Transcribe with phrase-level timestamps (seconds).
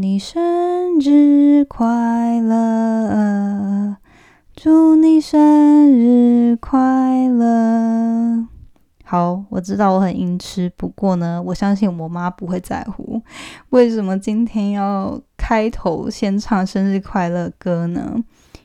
[0.00, 3.98] 你生日快乐，
[4.56, 8.46] 祝你生日快乐。
[9.04, 13.20] 好，我知道我很音痴，不过呢，我相信我妈不会在乎。
[13.68, 18.24] 为什么今天要开头先唱生日快乐歌呢？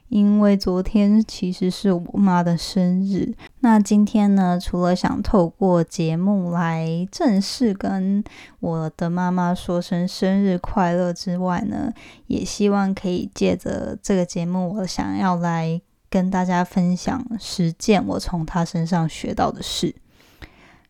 [0.10, 3.34] 因为昨天其实是我妈的生日。
[3.62, 8.24] 那今天呢，除了想透过节目来正式跟
[8.60, 11.92] 我的妈妈说声生日快乐之外呢，
[12.28, 19.96] 也希望可以借着这个节目，我想要来跟大家分享实践我从她身上学到的事。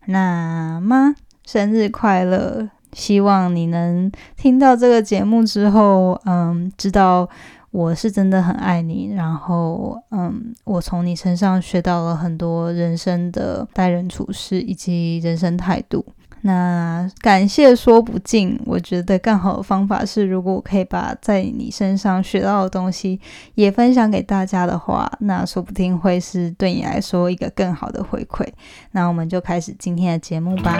[0.08, 2.70] 那妈，生日快乐！
[2.94, 7.28] 希望你能听到这个节目之后，嗯，知道
[7.76, 9.14] 我是真的很爱你。
[9.14, 16.06] 然后，嗯，我从你身上学到了很多人生的待人处事以及人生态度。
[16.42, 23.20] 那感谢说不尽，我觉得更好的方法是，如果我可以把在你身上学到的东西
[23.56, 28.48] 也分享给大家的话，那说不定会是对你来说一个更好的回馈。
[28.92, 30.80] 那我们就开始今天的节目吧。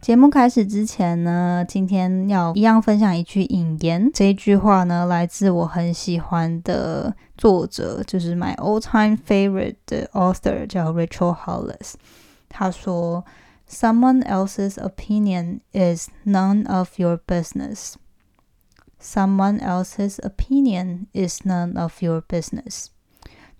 [0.00, 4.10] 节目开始之前呢，今天要一样分享一句引言。
[4.14, 11.92] 这一句话呢，来自我很喜欢的作者，就是 my all time favorite 的 author 叫 Rachel Hollis。
[12.48, 13.26] 他说
[13.68, 17.96] ：“Someone else's opinion is none of your business.”
[18.98, 22.86] Someone else's opinion is none of your business。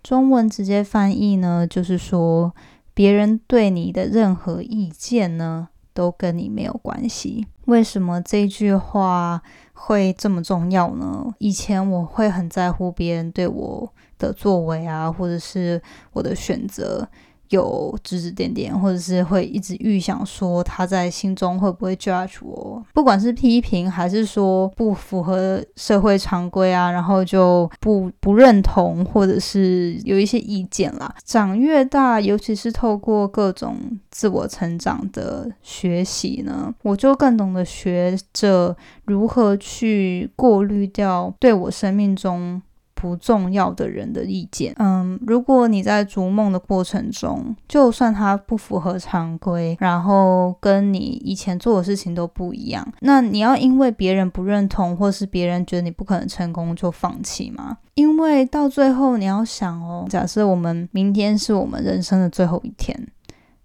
[0.02, 2.54] 中文直接翻译呢，就是说
[2.94, 7.46] 别人对你的任何意见呢，都跟你没有关系。
[7.66, 9.42] 为什么这句话
[9.72, 11.34] 会这么重要呢？
[11.38, 15.80] 以前我会很在乎别人对我的作为啊，或者是
[16.12, 17.08] 我的选择。
[17.50, 31.14] 有指指点点，或者是会一直预想说他在心中会不会 judge 我，不管是批评还是说不符合社会常规啊，然后就不不认同，或者是有一些意见啦。
[31.24, 33.76] 长越大，尤其是透过各种
[34.10, 42.62] 自我成长的学习呢，我就更懂得学着如何去过滤掉对我生命中。
[43.00, 57.78] 不重要的人的意见，嗯，如果你在逐梦的过程中，就算它不符合常规，然后跟你以前做的事情都不一样，那你要因为别人不认同，或是别人觉得你不可能成功就放弃吗？
[57.94, 63.08] 因为到最后你要想哦，假设我们明天是我们人生的最后一天。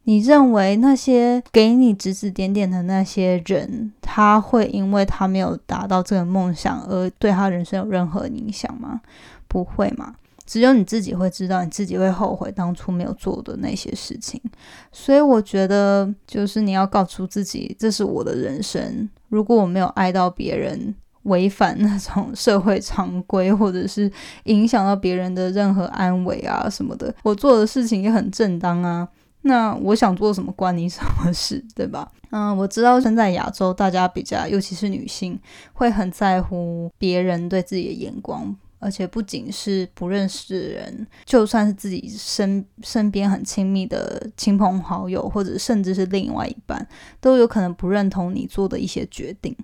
[0.05, 9.01] 你认为那些给你指指点点的那些人，他会因为他没有达到这个梦想而对他人生有任何影响吗？
[9.47, 10.15] 不会嘛？
[10.45, 14.39] 只有你自己会知道，你自己会后悔当初没有做的那些事情。
[14.91, 19.09] 所以我觉得，就是你要告诉自己，这是我的人生。
[19.29, 20.93] 如果我没有爱到别人，
[21.23, 24.11] 违反那种社会常规，或者是
[24.43, 29.07] 影响到别人的任何安危啊什么的，我做的事情也很正当啊。
[29.47, 32.11] 那我想做什么关你什么事，对吧？
[32.31, 35.39] 嗯，我知道现在亚洲大家比较，尤其是女性，
[35.73, 46.85] 会很在乎别人对自己的眼光，而且不仅是不认识的人，就算是自己身身边很亲密的亲朋好友，或者甚至是另外一半，
[47.21, 49.55] 都有可能不认同你做的一些决定。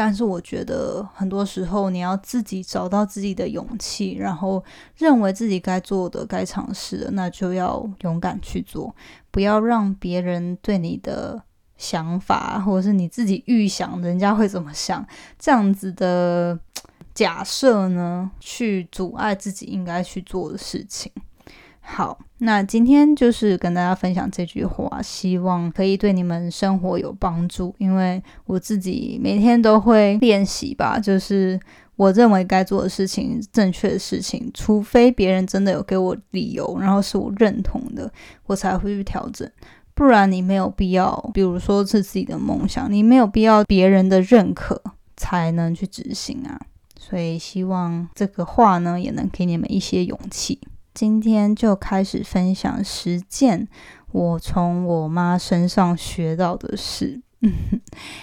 [0.00, 4.62] 但是我觉得很多时候你要自己找到自己的勇气，然后
[4.96, 8.94] 认为自己该做的、该尝试的，那就要勇敢去做，
[9.32, 11.42] 不要让别人对你的
[11.76, 15.04] 想法，或者是你自己预想人家会怎么想
[15.36, 16.56] 这样子的
[17.12, 21.10] 假设呢，去阻碍自己应该去做的事情。
[21.90, 27.74] 好，那今天就是跟大家分享这句话，希望可以对你们生活有帮助。
[27.78, 31.58] 因为我自己每天都会练习吧，就是
[31.96, 38.12] 我认为该做的事情、正确的事情，除非别人真的有给我理由，然后是我认同的，
[38.46, 39.50] 我才会去调整。
[39.94, 44.80] 不然你没有必要，比如说是自己的梦想，你没有必要别人的认可
[45.16, 46.60] 才能去执行啊。
[47.00, 50.60] 所以希望这个话呢，也能给你们一些勇气。
[50.98, 53.68] 今天就开始分享十件
[54.10, 57.22] 我从我妈身上学到的事。
[57.40, 57.52] 嗯，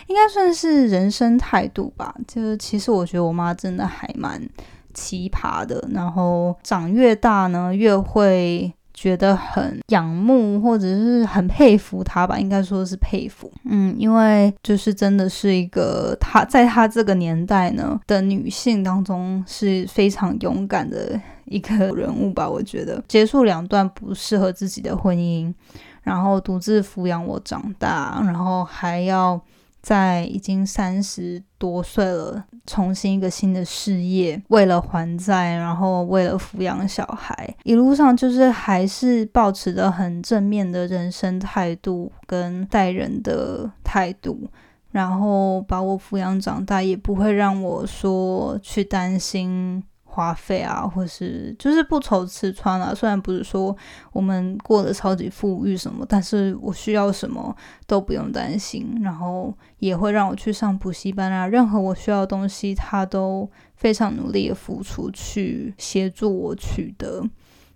[0.08, 2.14] 应该算是人生态度吧。
[2.28, 4.46] 就是其实我觉得我妈真的还蛮
[4.94, 5.88] 奇葩的。
[5.94, 12.40] 然后长越大呢，越会觉得很仰慕或者是很佩服她吧。
[12.40, 13.52] 应该说是佩服。
[13.66, 22.50] 嗯，因为就是真的是一个她在她这个年代呢的女性当中是非常勇敢的一个人物吧。
[22.50, 25.54] 我觉得结束两段不适合自己的婚姻。
[26.02, 29.42] 然后独自抚养我长大，然后还要
[29.86, 44.50] 在已经三十多岁了，重新一个新的事业，为了还债，然后为了抚养小孩，一路上就是还是保持着很正面的人生态度跟待人的态度，
[44.90, 49.84] 然后把我抚养长大，也不会让我说去担心。
[50.16, 52.94] 花费啊，或是就是不愁吃穿啊。
[52.96, 53.76] 虽然不是说
[54.14, 57.54] 我们过得超级富裕什么，但是我需要什么
[57.86, 58.98] 都不用担心。
[59.04, 67.22] 然后也会让我去上补习班啊，任何我需要的东西，他都非常努力的付出去协助我取得。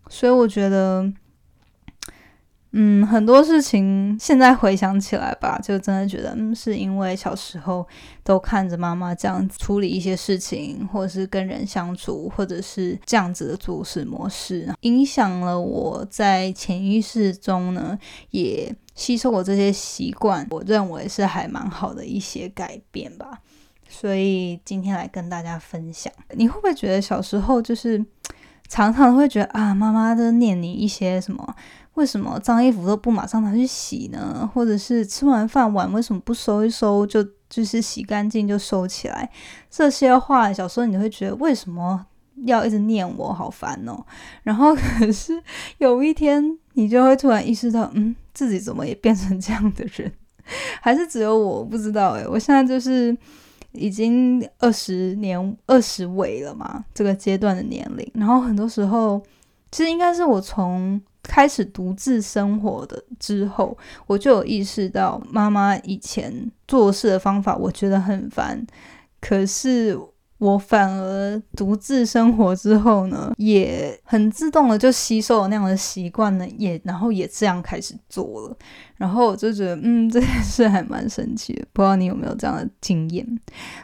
[0.07, 1.11] 所以我觉得。
[2.71, 7.87] 嗯，很多事情现在回想起来吧，就真的觉得，嗯，是因为小时候
[8.23, 17.97] 都看着妈妈这样处理一些事情，或者是跟人相处，或者是这样子的做事模式，影响了我在潜意识中呢，
[18.29, 20.45] 也吸收我这些习惯。
[20.51, 23.39] 我认为是还蛮好的一些改变吧。
[23.87, 28.05] 所以今天来跟大家分享，你会不会觉得小时候就是
[28.69, 31.55] 常常会觉得啊，妈妈都念你一些什么？
[31.99, 34.49] 为什么脏衣服都不马上拿去洗呢？
[34.53, 39.29] 或者是吃完饭碗为什么不收一收就就是洗干净就收起来？
[39.69, 42.05] 这些话小时候你会觉得为什么
[42.45, 44.01] 要一直念我好烦哦。
[44.43, 45.43] 然后可是
[45.79, 50.09] 有一天你就会突然意识到，嗯，自己怎么也变成这样的人？
[50.79, 53.15] 还是只有我不知道诶，我现在就是
[53.73, 58.09] 已经二十年二十尾了嘛，这个阶段的年龄。
[58.13, 59.21] 然后很多时候
[59.69, 61.01] 其实应该是我从。
[61.23, 63.77] 开始独自生活的之后，
[64.07, 68.65] 我就有意识到妈妈以前做事的方法，我觉得很烦。
[69.21, 69.99] 可是。
[70.39, 78.57] 我反而独自生活之后呢，也很自动的就吸收了那样的习惯呢，也然后也这样开始做了，
[78.95, 83.39] 然后我就觉得，嗯，这件事还蛮神奇的，不知道你有没有这样的经验。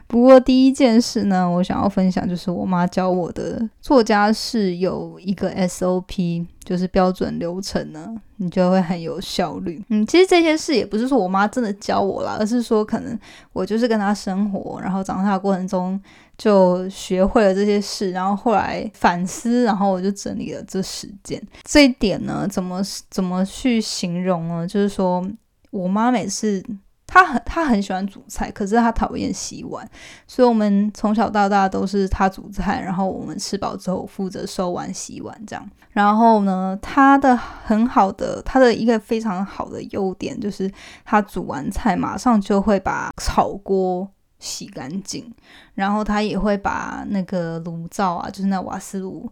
[0.08, 9.84] 不过第一件事呢，我想要分享就是我妈教我的，作家是有一个 SOP，就是标准流程呢，你就会很有效率。
[9.90, 13.20] 嗯，其实这件事也不是说我妈真的教我啦，而是说可能
[13.52, 16.00] 我就是跟她生活，然后长大的过程中。
[16.38, 21.42] 就学会了这些事，然后后来反思，然后我就整理了这十件。
[21.64, 24.68] 这一点呢，怎么怎么去形容呢？
[24.68, 25.26] 就是说
[25.72, 26.64] 我妈每次
[27.08, 29.88] 她很她很喜欢煮菜，可是她讨厌洗碗，
[30.28, 35.70] 所以我们从小到大都是她煮菜，然后我们吃饱之后负责收碗洗碗这样。
[35.92, 40.70] 然后呢，她的很好的，她的一个非常好的优点就是
[41.06, 44.10] 她煮完菜马上就会把炒锅。
[44.46, 45.34] 洗干净，
[45.74, 49.30] 然后他也会把那个炉灶啊，就是那瓦斯炉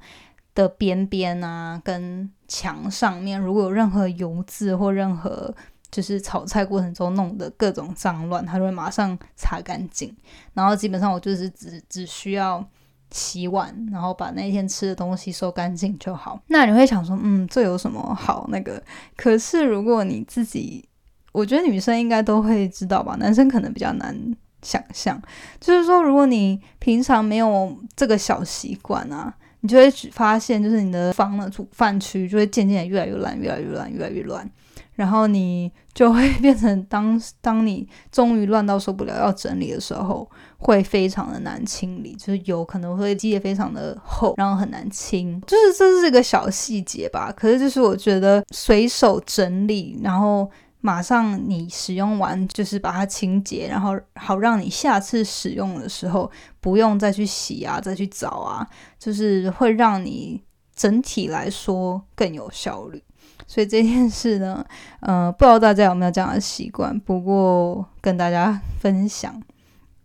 [0.56, 5.54] 的边边啊，跟墙上面如果有任何油渍或任何
[5.92, 10.12] 就是炒菜过程中弄的各种脏乱，他就会马上擦干净。
[10.56, 12.68] 然后基本上我就是只只需要
[13.12, 16.42] 洗碗，然后把那天吃的东西收干净就好。
[16.48, 18.82] 那你会想说，嗯，这有什么好那个？
[19.16, 20.84] 可是如果你自己，
[21.32, 24.36] 我觉得女生应该都会知道吧，男生可能比较难。
[24.64, 25.22] 想象，
[25.60, 34.50] 就是说，如果你平常没有这个小习惯啊，你就会发现，就是你的房的煮饭区就会渐渐越来越乱，越来越乱，越来越乱，
[34.94, 47.34] 然后你就会变成当 当你终于乱到受不了要整理的时候，会非常的难清理，就是有可能会积得非常的厚，然后很难清，就是这是一个小细节吧。
[47.36, 50.50] 可是就是我觉得随手整理，然后。
[50.86, 58.68] 马上你使用完就是把它清洁，然后好让你下次使用的时候不用再去洗啊，再去找啊，
[59.00, 60.44] 就是会让你
[60.76, 63.02] 整体来说更有效率。
[63.48, 64.66] 所以这件事呢，
[65.00, 69.42] 呃，不知道大家有没有这样的习惯，不过跟大家分享。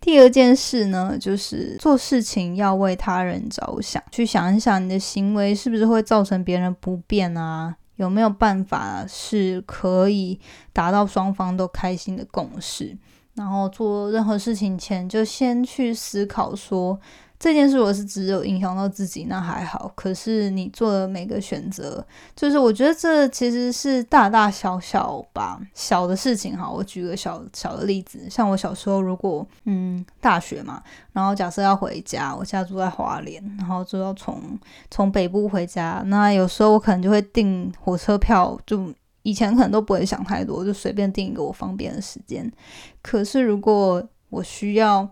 [0.01, 7.75] 第二件事呢，就是做事情要为他人着想，去想一想你的行为是不是会造成别人不便啊？
[7.99, 10.40] 有没有办法是可以
[10.73, 12.97] 达到双方都开心的共识？
[13.35, 16.99] 然后做任何事情前，就先去思考说。
[17.38, 19.90] 这件事我是只有影响到自己，那还好。
[19.95, 22.04] 可是你做的每个选择，
[22.35, 26.68] 就是我觉得这其实是大大小小吧，小的事情哈。
[26.68, 34.42] 我举个小小的例子，像我小时候，如果嗯大学嘛，然后假设要回家，我家住在华联，然后就要从
[34.90, 38.92] 从北部回家，那有时候我可能就会订火车票，就
[39.23, 42.50] 以前可能都不会想太多，就随便订一个我方便的时间。
[43.00, 45.09] 可是如果我需要，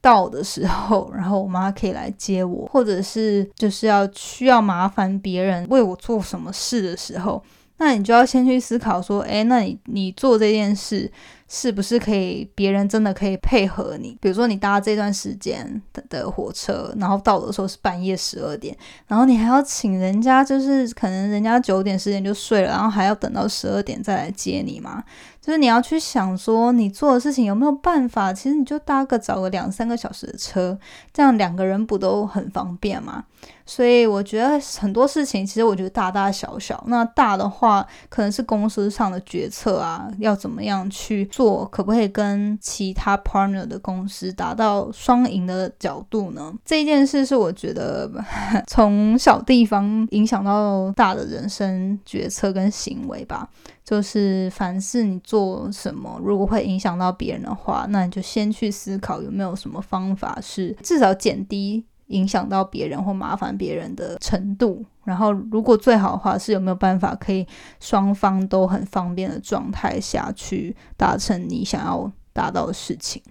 [0.00, 7.42] 到的时候， 然后我妈可以来接我，或者是就是要需要麻烦别人为我做什么事的时候，
[7.78, 11.10] 那你就要先去思考说，诶，那你你做这件事。
[11.52, 14.16] 是不是可以别人真的可以配合你？
[14.20, 18.72] 比如说你搭这段时间的火车，然后到的时候是半夜十二点，
[19.08, 25.02] 然后你还要请人家，就是可能人家九点十点就睡了，然后还要等到十二点再来接你嘛？
[25.40, 28.32] 就是你要去想说，你做的事情有没有办法？
[28.32, 30.78] 其实你就搭个找个两三个小时的车，
[31.12, 33.24] 这样两个人不都很方便吗？
[33.64, 41.24] 所以我觉得很多事情，其实我觉得大大小小，那大的话可能是公司上的决策啊，要怎么样去。
[41.26, 46.52] 做可不可以跟其他 partner 的公司达到双赢的角度呢？
[46.64, 48.10] 这件事是我觉得
[48.66, 53.48] 从小地方影响到大的人生决策跟行为吧。
[53.90, 61.84] 就是凡是你做什么，如果会影响到别人的话，那你就先去思考有没有什么方法是至少减低。
[62.06, 67.46] 影响到别人或麻烦别人的程度，然后如果最好的话是有没有办法可以
[67.78, 73.22] 双方都很方便的状态下去达成你想要达到的事情。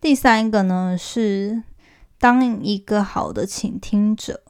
[0.00, 1.60] 第三个呢是
[2.20, 4.40] 当一个好的倾听者，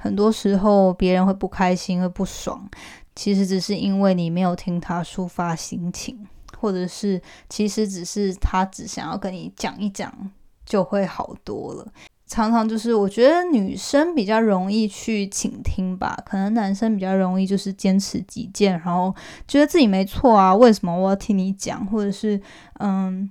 [0.00, 2.70] 很多时候别人会不开心会不爽，
[3.14, 6.26] 其实只是因为你没有听他抒发心情，
[6.58, 10.30] 或者是其实只是他只想要跟你讲一讲。
[10.66, 11.92] 就会好多了。
[12.28, 19.12] 常常就是我觉得女生比较容易去倾听吧，可能男生比较容易就是坚持己见，然后
[19.48, 21.84] 觉得自己没错啊，为什么我要听你讲？
[21.86, 22.40] 或者是
[22.78, 23.28] 嗯，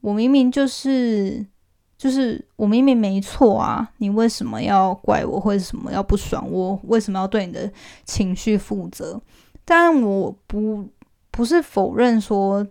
[0.00, 1.44] 我明明就是
[2.02, 5.38] 就是我明明没错啊，你为什么要怪我？
[5.38, 6.76] 或者什么要不爽我？
[6.88, 7.72] 为什么要对你的
[8.04, 9.22] 情绪负责？
[9.64, 10.88] 但我不
[11.30, 12.66] 不是否认说。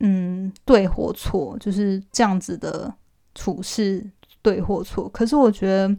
[0.00, 2.92] 嗯，对或错就是这样子的
[3.34, 4.04] 处事，
[4.42, 5.08] 对或错。
[5.08, 5.96] 可是我觉得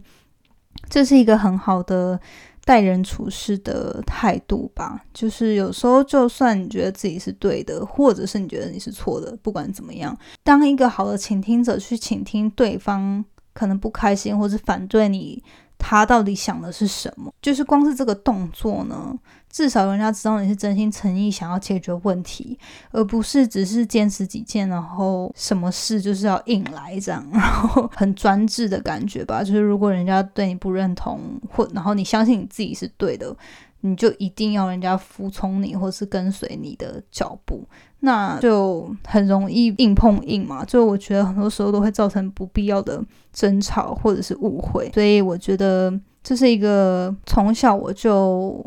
[0.88, 2.18] 这是一个很好的
[2.64, 5.04] 待人处事的态度吧。
[5.12, 15.42] 就是有时候，就算你觉得自己是对的，或者是你觉得你是错的，不管怎么样，当一个好的倾听者去倾听对方可能不开心或是反对你。
[15.80, 17.32] 他到底想的是什么？
[17.42, 19.12] 就是光是这个动作呢，
[19.50, 22.56] 至少人家知道你是真心诚意想要解决问题，
[22.92, 29.42] 而不是只是坚持己见，然后什么事就是要硬来这样，然后很专制的感觉吧。
[29.44, 33.34] 就是如果人家对你不认同，或然后你相信你自己是对的。
[33.82, 37.66] 你就一定要人家服从你，或是跟随你的脚步，
[38.00, 40.64] 那就很容易硬碰硬嘛。
[40.64, 43.02] 就我觉得很多时候都会造成不必要的
[43.32, 45.92] 争吵或者是误会，所以我觉得
[46.22, 48.64] 这是一个从小我就。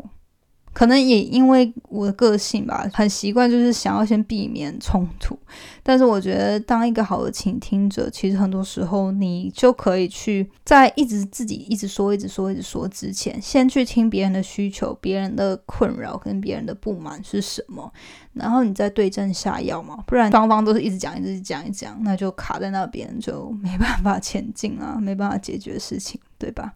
[0.74, 5.38] 可能也因为我的个性吧，很习惯就是想要先避免冲突。
[5.84, 17.92] 但是我觉得，当一个好的倾听者，其实很多时候你就可以去在一直自己一直说、一直说、一直说之前，先去听别人的需求、别人的困扰跟别人的不满是什么，
[18.32, 20.02] 然后你再对症下药嘛。
[20.08, 26.74] 不然双方都是一直讲、一直讲、一讲，那就卡在那边，就没办法前进啊，没办法解决事情，对吧？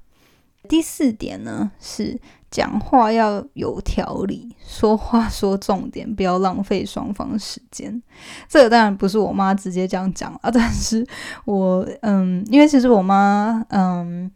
[0.68, 2.20] 第四点呢是。
[2.50, 8.02] 讲话要有条理， 说话说重点，不要浪费双方时间。
[8.48, 11.06] 这个当然不是我妈直接这样讲啊，但是
[11.44, 14.30] 我嗯，因为其实我妈嗯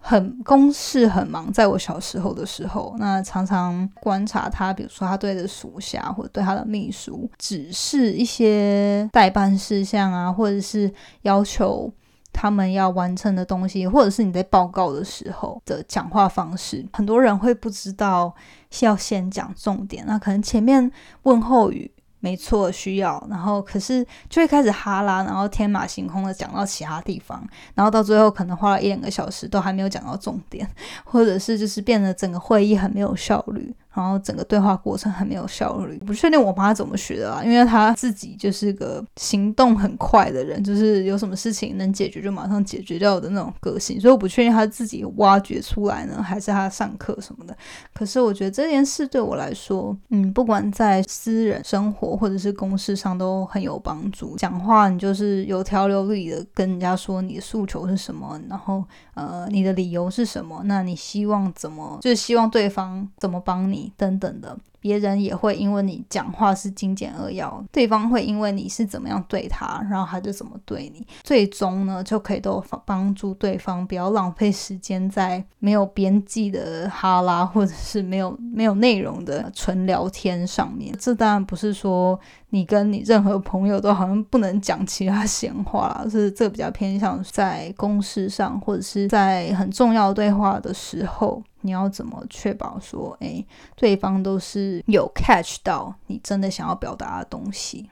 [0.00, 11.92] 很公事很忙，在我小时候的时候，那常常观察她，比如说她对着属下或者对她的秘书指示一些代办事项啊，或者是要求。
[12.40, 18.32] 他们要完成的东西，或者是你在报告的时候的讲话方式，很多人会不知道
[18.78, 20.88] 要先讲重点，那可能前面
[21.24, 21.90] 问候语
[22.20, 30.64] 没错需要，然后可是就会开始哈拉，然后天马行空的讲到其他地方，然后到最后可能花了一两个小时都还没有讲到重点，
[31.02, 33.74] 或者是就是变得整个会议很没有效率。
[33.98, 35.98] 然后整个对话过程很没有效率。
[36.06, 47.56] 不确定我妈怎么学的啊，因为她自己就是个行动很快的人，就是有什么事情能解决就马上解决掉的那种个性，所以我不确定她自己挖掘出来呢，还是她上课什么的。
[47.92, 54.36] 可是我觉得这件事对我来说，嗯，不管在私人生活或者是公事上都很有帮助。
[54.36, 64.56] 讲话你就是有条有理的跟人家说你的诉求是什么，然后呃你的理由是什么，那你希望怎么，就是希望对方怎么帮你等等的。
[64.80, 80.94] 别人也会因为你讲话是精简扼要，对方会因为你是怎么样对他，然后他就怎么对你，最终呢就可以都帮助对方不要浪费时间在没有边际的哈拉或者是没有没有内容的纯聊天上面。
[80.96, 82.18] 这当然不是说
[82.50, 91.42] 你跟你任何朋友都好像不能讲其他闲话，是这比较偏向在公事上或者是在很重要对话的时候。
[91.62, 93.44] 你要怎么确保说，哎，
[93.76, 97.90] 对方都是有 catch 到你真的想要表达的东西？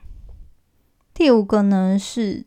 [1.13, 2.45] 第五个呢是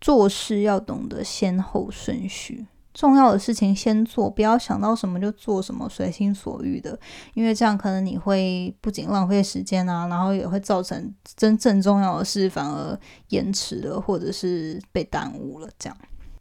[0.00, 6.98] 做事要懂得先后顺序，重要的事情先做，不要想到什么就做什么，随心所欲的，
[7.34, 12.98] 因为这样可能你会不仅浪费时间啊，然后也会造成真正重要的事反而
[13.28, 15.96] 延迟了，或者是被耽误了，这样。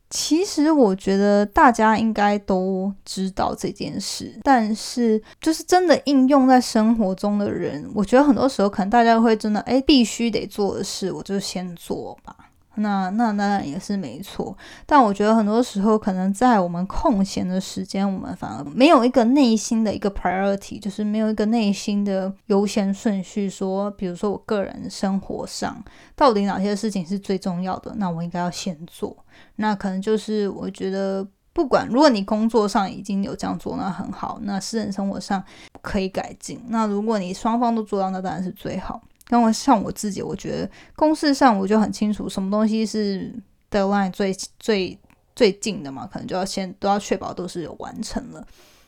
[0.09, 12.35] 其实我觉得大家应该都知道这件事，但是就是真的应用在生活中的人，我觉得很多时候可能大家会真的哎，必须得做的事，我就先做吧。
[12.79, 23.49] 那那当然也是没错，但我觉得很多时候可能在我们空闲的时间，我们反而没有一个内心的一个 priority，就是没有一个内心的优先顺序。
[23.49, 25.83] 说，比如说我个人生活上
[26.15, 29.15] 到底哪些事情是最重要的，那我应该要先做。
[29.57, 34.39] 那可能就是我觉得，不管如果你工作上已经有这样做，那很好。
[34.43, 35.43] 那私人生活上
[35.81, 36.61] 可以改进。
[36.67, 39.01] 那如果你双方都做到，那当然是最好。
[39.29, 43.33] 那我像我自己，我觉得公事上我就很清楚，什么东西是
[43.71, 44.99] deadline 最最
[45.35, 48.45] 最近的嘛，可能就要先都要确保都是有完成了。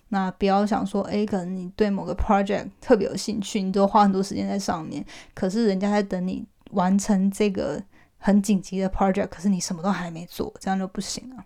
[0.09, 7.81] 那不要想说，诶，可能你对某个 project 特别有兴趣，你都花很多时间在上面，可是人家在等你完成这个
[8.17, 11.45] 很紧急的 project，可是你什么都还没做，这样就不行了。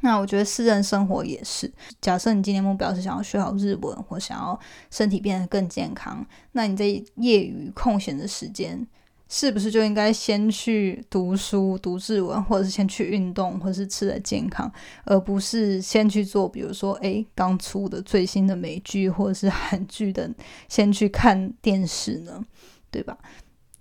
[0.00, 1.70] 那我觉得私人生活也是。
[2.00, 4.58] 假设你今天目标是想要学好日文，或想要
[4.90, 6.86] 身体变得更健康，那你在
[7.16, 8.86] 业余空闲的时间，
[9.28, 14.72] 是不是就应该先去读书、读日文，或者是先去运动，或者是吃的健康，
[15.04, 20.30] 而不是先去做，比如说，诶刚出的最新的美剧或者是韩剧的，
[20.68, 22.42] 先去看电视呢？
[22.90, 23.16] 对吧？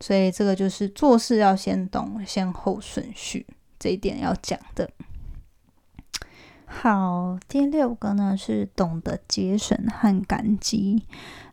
[0.02, 3.46] 所以这个就是做事要先懂先后顺序
[3.80, 4.90] 这一点要讲的。
[6.72, 11.04] 好，第六个呢是懂得节省和感激。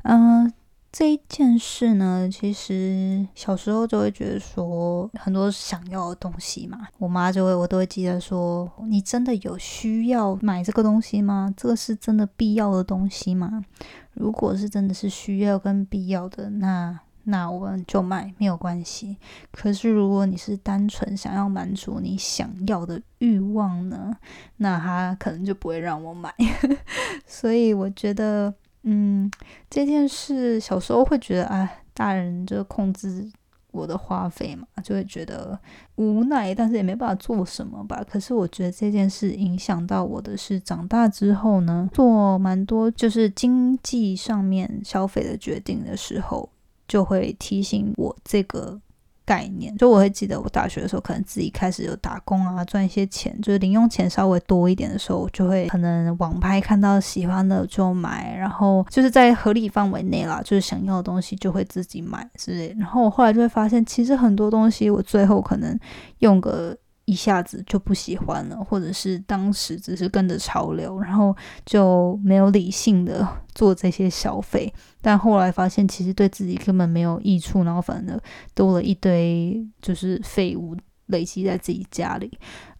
[0.02, 0.52] 嗯，
[0.92, 11.52] 这一件事呢，其实小时候就会觉得说很多想要的东西嘛，我妈就会我都会记得说，你真的有需要买这个东西吗？
[11.56, 13.64] 这个是真的必要的东西吗？
[14.12, 17.00] 如果是真的是需要跟必要的，那。
[17.28, 19.16] 那我们就买没有关系。
[19.50, 24.16] 可是如果你是单纯想要满足你想要的欲望呢，
[24.58, 26.32] 那他可能就不会让我买。
[27.26, 29.30] 所以我觉得，嗯，
[29.68, 33.28] 这件事小时候会觉得，哎，大人就控制
[33.72, 35.58] 我的花费嘛，就会觉得
[35.96, 38.04] 无奈，但是也没办法做什么吧。
[38.08, 46.48] 可是我觉得这件事影响到我的是，长大之后呢，做蛮多就是经济上面消费的决定的时候。
[46.86, 48.78] 就会提醒我这个
[49.24, 62.74] 概念，就我会记得我大学的时候，可能自己开始有打工啊，赚一些钱，就是零用钱稍微多一点的时候，就会可能网拍看到喜欢的就买，然后就是在合理范围内啦，就是想要的东西就会自己买之类。
[62.78, 65.78] 然后我后来就会发现，其实很多东西我最后可能
[66.20, 66.76] 用个。
[67.06, 78.20] 一下子就不喜欢了，或者是当时只是跟着潮流，然后就没有理性的做这些消费，但后来发现其实对自己根本没有益处，然后反而
[78.54, 82.28] 多了一堆就是废物累积在自己家里。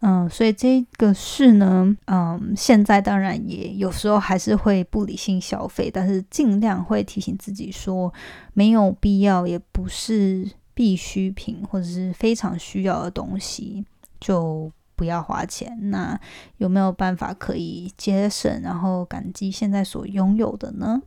[0.01, 8.13] 嗯，所以这个事呢，嗯，现在当然也有时候还是会不理性消费，但是尽量会提醒自己说
[8.55, 13.85] 没有必要，也不是必需品或者是非常需要的东西。
[14.21, 15.91] 就不要花钱。
[15.91, 16.19] 那
[16.57, 21.03] 有没有办法可以节省，然后感激现在所拥有的呢？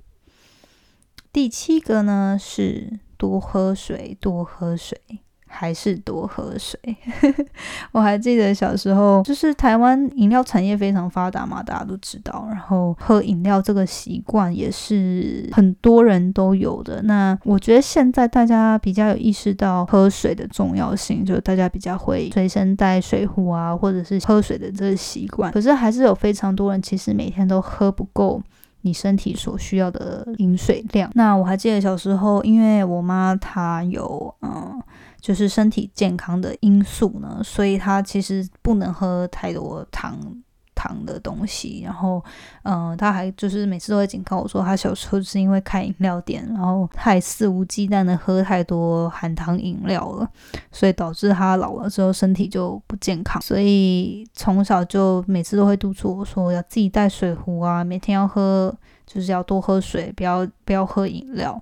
[1.32, 5.00] 第七个呢是多喝水，多喝水。
[5.49, 6.79] 还是多喝水。
[7.91, 12.45] 我还记得小时候，就是台湾饮料产业非常发达嘛，大家都知道。
[12.49, 17.01] 然后喝饮料这个习惯也是很多人都有的。
[17.01, 25.51] 那我觉得现在大家比较有意识到喝水的重要性，就大家比较会随身带水壶啊，或者是喝水的这个习惯。
[25.51, 28.41] 可是还是有非常多人其实每天都喝不够。
[28.81, 31.12] 你身体所需要的饮水量。
[31.13, 34.81] 那我还记得小时候，因为我妈她有嗯，
[35.21, 40.17] 就是身体健康的因素呢，所以他其实不能喝太多糖。
[40.75, 42.23] 糖的东西，然后，
[42.63, 50.29] 嗯，他还就是每次都会警告我说，他小时候是因为开饮料店，然后太肆无忌惮的喝太多含糖饮料了，
[50.71, 58.73] 所以导致他老了之后身体就不健康，所以从小就每次都会督促我说要自己带水壶啊，每天要喝，
[59.05, 61.62] 就是要多喝水，不要不要喝饮料。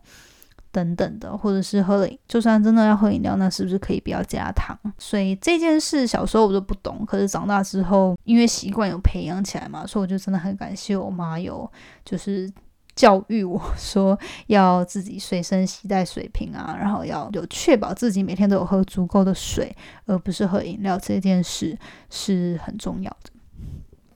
[0.72, 4.78] 等等的，或者是喝了，就算真的要喝饮料，那是不是可以不要加糖？
[4.98, 11.70] 所以这件事小时候我都不懂，可是长大之后，因为习惯有培养起来嘛，所以我就真的很感谢我妈有
[12.06, 12.52] 就是
[12.96, 19.76] 教育我说要自己随身携带水瓶啊，然后要有确保自己每天都有喝足够的水，
[20.06, 21.78] 而不是喝饮料这件事
[22.10, 23.32] 是很重要的。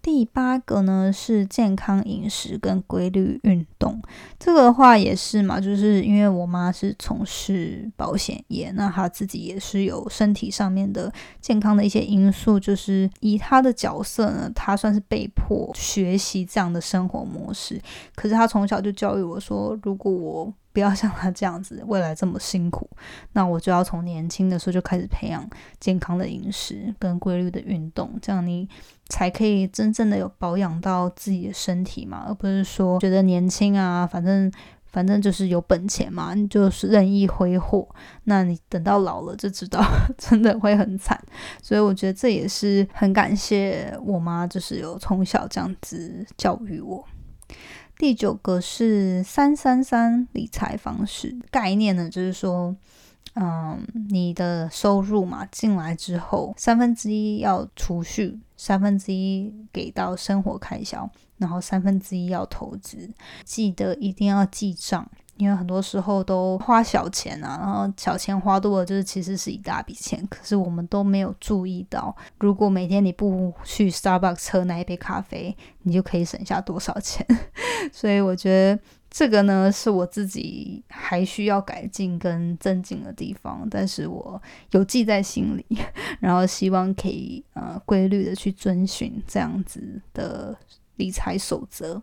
[0.01, 4.01] 第八个呢是健康饮食跟规律运动，
[4.39, 17.79] 这个的话也是嘛，就是因为我妈是从事保险业，那她自己也是有身体上面的健康的一些因素，就是以她的角色呢，她算是被迫学习这样的生活模式。
[18.15, 22.89] 可是她从小就教育我说，如果我不要像他这样子，未来这么辛苦，
[23.33, 25.47] 那我就要从年轻的时候就开始培养
[25.79, 28.69] 健康的饮食跟规律的运动，这样你。
[29.09, 34.49] 才可以真正的有保养到自己的身体嘛，而不是说觉得年轻啊，反正
[34.85, 37.85] 反正就是有本钱嘛，你就是任意挥霍。
[38.23, 39.83] 那你等到老了就知道，
[40.17, 41.21] 真的会很惨。
[41.61, 47.05] 所以我觉得这也是很感谢我妈，就是有从小这样子教育我。
[48.01, 52.75] 第九个是三三三理财方式概念呢，就是说。
[53.35, 63.09] 嗯，你的收入嘛进来之后，三分之一要储蓄，三分之一给到生活开销，然后三分之一要投资。
[63.45, 65.09] 记得一定要记账。
[65.37, 77.25] 因为很多时候都花小钱啊，然后小钱花多了，就是其实是一大笔钱，可是我们都没有注意到，如果每天你不去 Starbucks 喝那一杯咖啡，你就可以省下多少钱。
[77.91, 84.39] 所以我觉得这个呢，是我自己还需要改进跟增进的地方，但是我
[84.71, 85.77] 有记在心里，
[86.21, 90.55] 然后希望可以呃规律的去遵循这样子的
[90.97, 91.99] 理财守则。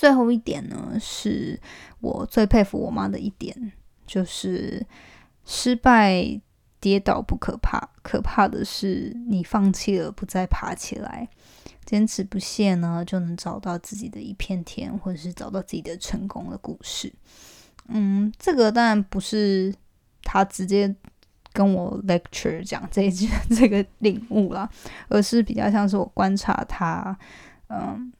[0.00, 1.60] 最后一点呢，是
[2.00, 3.54] 我最佩服我妈的一点，
[4.06, 4.82] 就是
[5.44, 6.40] 失败
[6.80, 11.28] 跌倒不可怕，可怕的是你放弃了不再爬起来，
[11.84, 17.12] 坚持不懈呢，就能找到自己的一片天，或者是找到自己的成功的故事。
[17.88, 19.74] 嗯，这个当然不是
[20.22, 20.96] 他直接
[21.52, 24.66] 跟我 lecture 讲这一句 这个领悟啦，
[25.10, 27.14] 而是比较像是我观察他，
[27.68, 28.10] 嗯。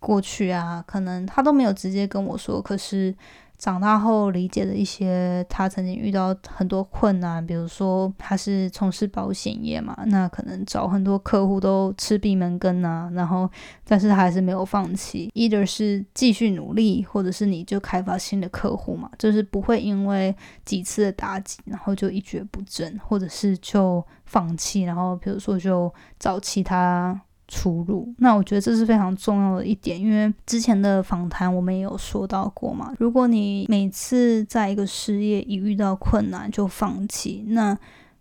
[0.00, 3.14] 过去啊，可能他都没有直接跟我说，可是
[3.58, 13.48] 长大后理解的一些，他曾经遇到很多困难，比如说他是从事保险业嘛，那可能找很多客户都吃闭门羹啊，然后
[13.84, 20.34] 但是他还是没有放弃，either 是继续努力，或者是你就开发新的客户嘛，就是不会因为
[20.64, 27.20] 几次的打击，然后就一蹶不振，或者是就放弃，然后比如说就找其他。
[27.50, 32.94] 出路，那我觉得这是非常重要的一点，因为之前的访谈我们也有说到过嘛。
[32.98, 37.76] 如果你每次在一个事业一遇到困难就放弃，那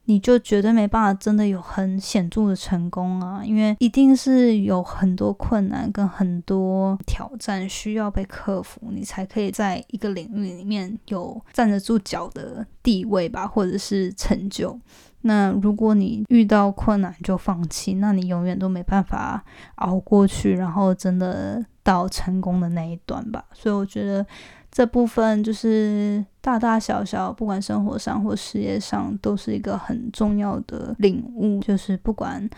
[0.05, 14.79] 你就绝对没办法真的有很显著的成功啊，因为一定是有很多困难跟很多挑战需要被克服，你才可以在一个领域里面有站得住脚的地位吧，或者是成就。
[15.21, 19.43] 那如果你遇到困难就放弃，那你永远都没办法
[19.75, 23.43] 熬过去，然后真的到成功的那一段吧。
[23.53, 24.25] 所以我觉得
[24.71, 31.59] 这部分就是大大小小，不管生活上或事业上，都是一个很重要的领悟。
[31.59, 32.49] 就是不管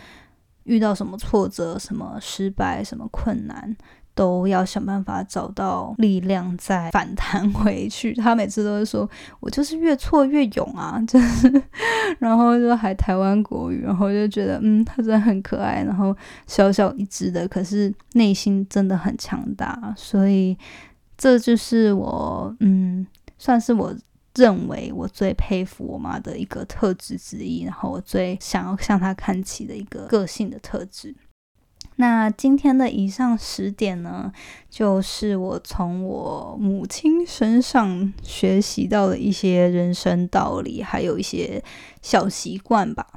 [0.65, 3.75] 遇到什么挫折、什么失败、什么困难。
[4.13, 8.13] 都要想办法找到力量再反弹回去。
[8.13, 11.63] 他每次都会说：“我就是越挫越勇啊！” 就是，
[12.19, 15.83] 然后就还台湾国语，然后就觉得嗯，他真的很可爱。
[15.83, 16.15] 然后
[16.47, 19.93] 小小一只的，可是内心真的很强大。
[19.95, 20.57] 所以
[21.17, 23.05] 这就是我嗯，
[23.37, 23.95] 算是我
[24.35, 31.15] 认为我最佩服我妈的一个特质之一，然后我最想要向她看齐的一个个性的特质。
[31.97, 34.31] 那今天的以上十点呢，
[34.69, 41.63] 就是我从我母亲身上学习到的一些人生道理，还有一些
[42.01, 43.07] 小习惯吧。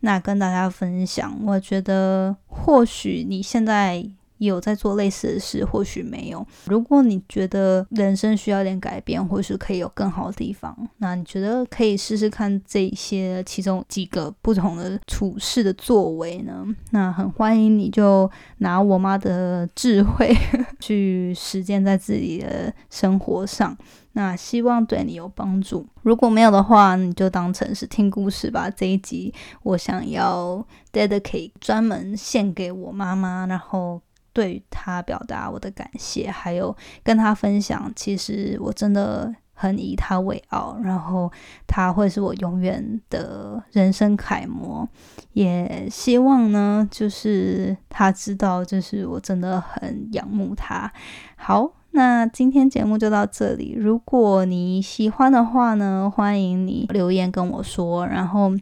[0.00, 4.10] 那跟大家分享，我觉得或许你现在。
[4.38, 6.46] 有在做类似的事，或许没有。
[6.66, 16.64] 如果你觉得人生需要点改变，或是可以有更好的地方，那你觉得可以试试看这些其中几个不同的处事的作为呢？
[16.90, 20.34] 那很欢迎你就拿我妈的智慧
[20.80, 23.76] 去实践在自己的生活上。
[24.16, 25.84] 那希望对你有帮助。
[26.02, 28.70] 如果没有的话，你就当成是听故事吧。
[28.70, 34.00] 这一集我想要 dedicate 专门献给我妈妈，然后。
[34.34, 41.30] 对他表达我的感谢，还有跟他分享，其实我真的很以他为傲，然后
[41.66, 44.86] 他会是我永远的人生楷模。
[45.32, 50.92] 也希望呢，就是他知道，就是我真的很仰慕他。
[51.36, 53.74] 好，那今天节目就到这里。
[53.78, 58.04] 如果你喜欢的话呢，欢迎你留言跟我说。
[58.06, 58.52] 然后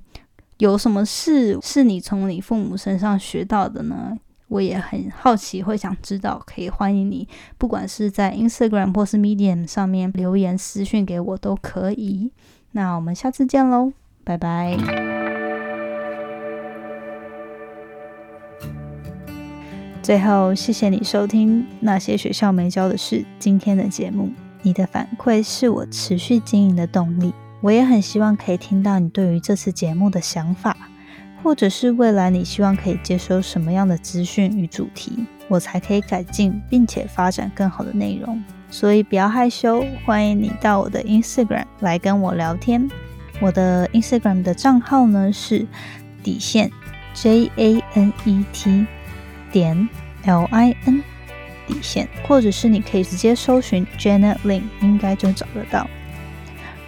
[0.58, 4.16] 有什么事是你从你父母身上学到的呢？
[4.52, 12.30] 我也很好奇，会想知道，可以欢迎你，不管是在 Instagram 或是 Medium 上面留言私讯给我都可以。
[12.72, 14.76] 那我们下次见喽，拜拜。
[20.02, 27.32] 最后，谢谢你收听那些学校没教的事今天的节目，你的反馈是我持续经营的动力。
[27.62, 30.76] 我也很希望可以听到你对于这次节目的想法。
[31.42, 38.42] 或者是未来你希望可以接收什么样的资讯与主题，我才可以改进并且发展更好的内容。
[38.70, 42.88] 所以不要害羞，欢迎你到我的 Instagram 来跟我聊天。
[43.40, 45.66] 我的 Instagram 的账号呢是
[46.22, 46.70] 底线
[47.12, 48.86] J A N E T
[49.50, 49.88] 点
[50.24, 51.02] L I N
[51.66, 55.86] 底线，或者是你可以直接搜寻 Janet Lin，应该就找得到。